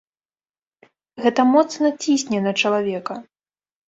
[1.25, 3.19] Гэта моцна цісне на чалавека.